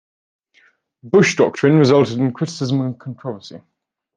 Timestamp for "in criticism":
2.17-2.81